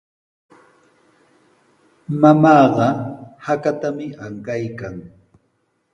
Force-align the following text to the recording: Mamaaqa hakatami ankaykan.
Mamaaqa 2.21 2.87
hakatami 3.45 4.07
ankaykan. 4.25 4.95